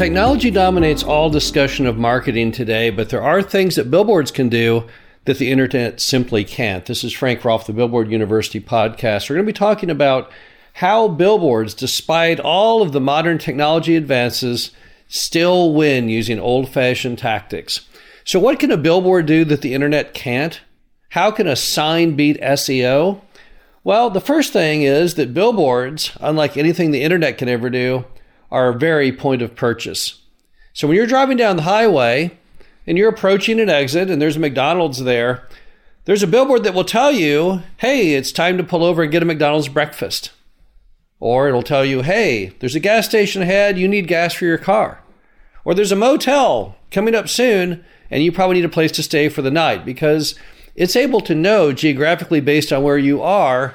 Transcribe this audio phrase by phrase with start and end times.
[0.00, 4.86] Technology dominates all discussion of marketing today, but there are things that billboards can do
[5.26, 6.86] that the internet simply can't.
[6.86, 9.28] This is Frank Rolfe, the Billboard University podcast.
[9.28, 10.32] We're going to be talking about
[10.72, 14.70] how billboards, despite all of the modern technology advances,
[15.06, 17.86] still win using old fashioned tactics.
[18.24, 20.62] So, what can a billboard do that the internet can't?
[21.10, 23.20] How can a sign beat SEO?
[23.84, 28.06] Well, the first thing is that billboards, unlike anything the internet can ever do,
[28.50, 30.20] are very point of purchase.
[30.72, 32.38] So when you're driving down the highway
[32.86, 35.46] and you're approaching an exit and there's a McDonald's there,
[36.04, 39.22] there's a billboard that will tell you, hey, it's time to pull over and get
[39.22, 40.32] a McDonald's breakfast.
[41.18, 44.58] Or it'll tell you, hey, there's a gas station ahead, you need gas for your
[44.58, 45.02] car.
[45.64, 49.28] Or there's a motel coming up soon and you probably need a place to stay
[49.28, 50.34] for the night because
[50.74, 53.74] it's able to know geographically based on where you are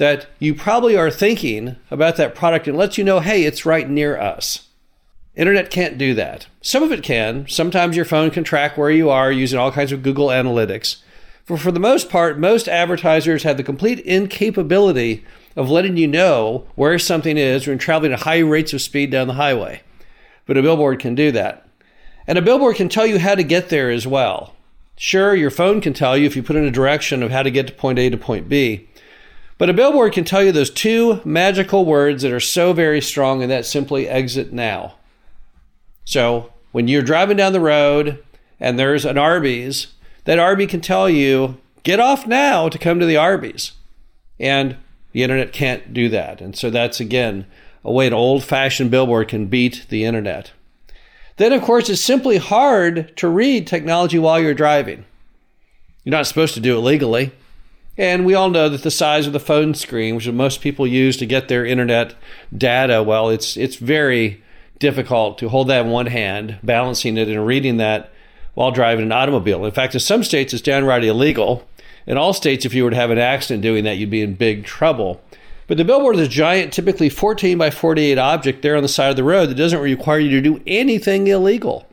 [0.00, 3.86] that you probably are thinking about that product and lets you know, hey, it's right
[3.86, 4.68] near us.
[5.36, 6.46] Internet can't do that.
[6.62, 7.46] Some of it can.
[7.48, 11.02] Sometimes your phone can track where you are using all kinds of Google Analytics.
[11.44, 15.22] For, for the most part, most advertisers have the complete incapability
[15.54, 19.28] of letting you know where something is when traveling at high rates of speed down
[19.28, 19.82] the highway.
[20.46, 21.68] But a billboard can do that.
[22.26, 24.54] And a billboard can tell you how to get there as well.
[24.96, 27.50] Sure, your phone can tell you if you put in a direction of how to
[27.50, 28.88] get to point A to point B.
[29.60, 33.42] But a billboard can tell you those two magical words that are so very strong,
[33.42, 34.94] and that's simply exit now.
[36.06, 38.24] So when you're driving down the road
[38.58, 39.88] and there's an Arby's,
[40.24, 43.72] that Arby can tell you, get off now to come to the Arby's.
[44.38, 44.78] And
[45.12, 46.40] the internet can't do that.
[46.40, 47.44] And so that's, again,
[47.84, 50.52] a way an old fashioned billboard can beat the internet.
[51.36, 55.04] Then, of course, it's simply hard to read technology while you're driving.
[56.02, 57.32] You're not supposed to do it legally.
[57.96, 61.16] And we all know that the size of the phone screen, which most people use
[61.18, 62.14] to get their internet
[62.56, 64.42] data, well, it's it's very
[64.78, 68.10] difficult to hold that in one hand, balancing it and reading that
[68.54, 69.64] while driving an automobile.
[69.64, 71.68] In fact, in some states, it's downright illegal.
[72.06, 74.34] In all states, if you were to have an accident doing that, you'd be in
[74.34, 75.20] big trouble.
[75.66, 79.10] But the billboard is a giant, typically 14 by 48 object there on the side
[79.10, 81.86] of the road that doesn't require you to do anything illegal.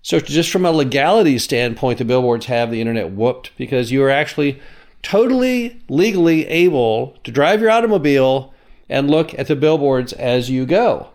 [0.00, 4.10] So, just from a legality standpoint, the billboards have the internet whooped because you are
[4.10, 4.60] actually
[5.04, 8.52] totally legally able to drive your automobile
[8.88, 11.10] and look at the billboards as you go.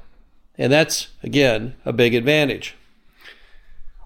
[0.58, 2.76] And that's, again, a big advantage.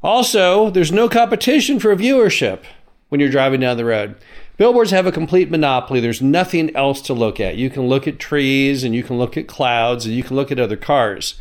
[0.02, 2.62] Also, there's no competition for viewership
[3.10, 4.16] when you're driving down the road.
[4.58, 6.00] Billboards have a complete monopoly.
[6.00, 7.58] There's nothing else to look at.
[7.58, 10.52] You can look at trees and you can look at clouds and you can look
[10.52, 11.36] at other cars.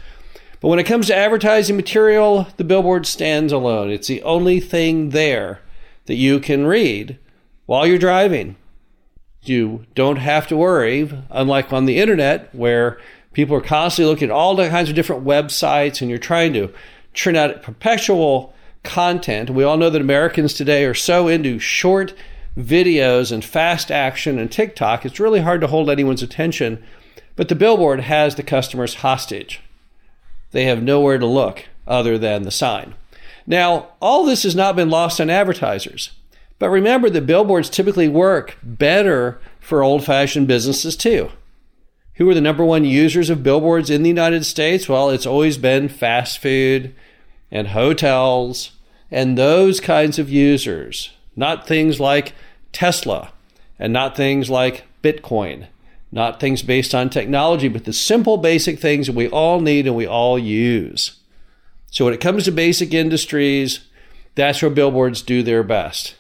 [0.61, 3.91] But when it comes to advertising material, the billboard stands alone.
[3.91, 5.61] It's the only thing there
[6.07, 7.19] that you can read
[7.73, 8.55] while you're driving.
[9.41, 13.01] You don't have to worry, unlike on the internet where
[13.33, 16.71] people are constantly looking at all kinds of different websites and you're trying to
[17.15, 18.53] churn out perpetual
[18.85, 19.49] content.
[19.49, 22.13] We all know that Americans today are so into short
[22.59, 26.85] videos and fast action and TikTok, it's really hard to hold anyone's attention.
[27.37, 29.63] But the billboard has the customers hostage.
[30.51, 32.97] They have nowhere to look other than the sign.
[33.47, 36.11] Now, all this has not been lost on advertisers.
[36.59, 41.31] But remember that billboards typically work better for old fashioned businesses too.
[42.15, 44.89] Who are the number one users of billboards in the United States?
[44.89, 46.95] Well, it's always been fast food
[47.51, 48.73] and hotels
[49.11, 52.33] and those kinds of users, not things like
[52.73, 53.33] Tesla
[53.79, 55.67] and not things like Bitcoin,
[56.11, 59.97] not things based on technology, but the simple basic things that we all need and
[59.97, 61.19] we all use.
[61.91, 63.81] So when it comes to basic industries,
[64.35, 66.15] that's where billboards do their best.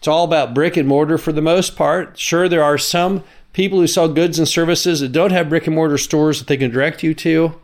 [0.00, 2.18] It's all about brick and mortar for the most part.
[2.18, 5.76] Sure, there are some people who sell goods and services that don't have brick and
[5.76, 7.60] mortar stores that they can direct you to.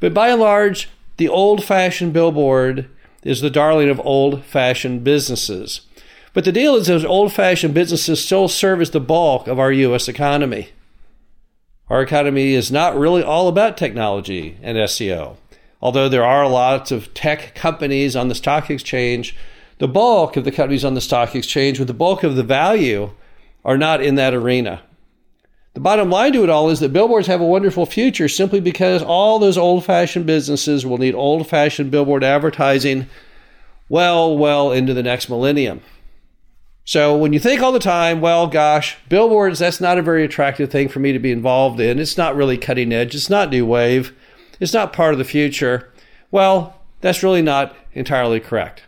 [0.00, 0.88] But by and large,
[1.18, 2.88] the old fashioned billboard
[3.22, 5.82] is the darling of old fashioned businesses.
[6.32, 9.70] But the deal is, those old fashioned businesses still serve as the bulk of our
[9.70, 10.08] U.S.
[10.08, 10.70] economy.
[11.90, 15.36] Our economy is not really all about technology and SEO.
[15.82, 19.36] Although there are lots of tech companies on the stock exchange
[19.84, 23.10] the bulk of the companies on the stock exchange with the bulk of the value
[23.66, 24.80] are not in that arena.
[25.74, 29.02] The bottom line to it all is that billboards have a wonderful future simply because
[29.02, 33.10] all those old fashioned businesses will need old fashioned billboard advertising
[33.90, 35.82] well, well into the next millennium.
[36.86, 40.70] So when you think all the time, well, gosh, billboards, that's not a very attractive
[40.70, 41.98] thing for me to be involved in.
[41.98, 43.14] It's not really cutting edge.
[43.14, 44.16] It's not new wave.
[44.60, 45.92] It's not part of the future.
[46.30, 48.84] Well, that's really not entirely correct.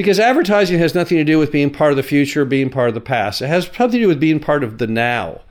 [0.00, 2.94] Because advertising has nothing to do with being part of the future, being part of
[2.94, 3.42] the past.
[3.42, 5.42] It has something to do with being part of the now.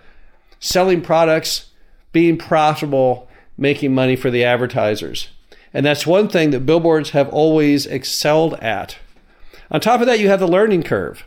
[0.59, 1.67] Selling products,
[2.11, 3.29] being profitable,
[3.59, 5.29] making money for the advertisers.
[5.71, 8.97] And that's one thing that billboards have always excelled at.
[9.69, 11.25] On top of that, you have the learning curve.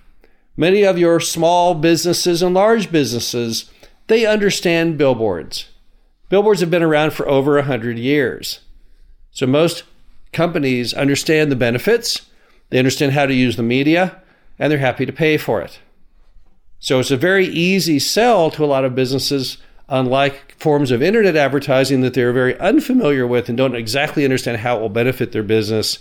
[0.56, 3.70] Many of your small businesses and large businesses,
[4.08, 5.68] they understand billboards.
[6.28, 8.62] Billboards have been around for over 100 years.
[9.30, 9.84] So most
[10.32, 12.22] companies understand the benefits,
[12.72, 14.22] they understand how to use the media,
[14.58, 15.78] and they're happy to pay for it.
[16.78, 19.58] So it's a very easy sell to a lot of businesses,
[19.90, 24.78] unlike forms of internet advertising that they're very unfamiliar with and don't exactly understand how
[24.78, 25.98] it will benefit their business.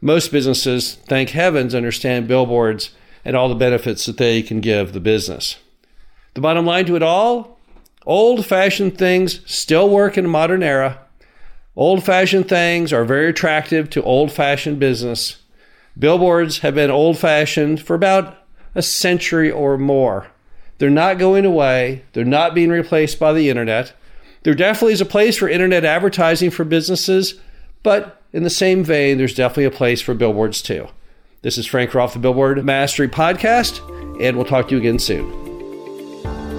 [0.00, 2.92] Most businesses, thank heavens, understand billboards
[3.22, 5.58] and all the benefits that they can give the business.
[6.32, 7.58] The bottom line to it all
[8.06, 10.98] old fashioned things still work in a modern era.
[11.76, 15.36] Old fashioned things are very attractive to old fashioned business.
[15.98, 18.36] Billboards have been old fashioned for about
[18.74, 20.28] a century or more.
[20.78, 23.92] They're not going away, they're not being replaced by the internet.
[24.42, 27.34] There definitely is a place for internet advertising for businesses,
[27.82, 30.88] but in the same vein, there's definitely a place for billboards too.
[31.42, 33.80] This is Frank Rolfe, the Billboard Mastery Podcast,
[34.22, 35.30] and we'll talk to you again soon.